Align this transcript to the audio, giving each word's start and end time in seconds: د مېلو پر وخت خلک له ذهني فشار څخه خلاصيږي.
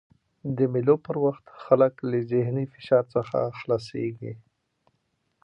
د 0.57 0.59
مېلو 0.73 0.95
پر 1.05 1.15
وخت 1.25 1.45
خلک 1.63 1.93
له 2.09 2.17
ذهني 2.31 2.65
فشار 2.73 3.03
څخه 3.15 3.37
خلاصيږي. 3.59 4.33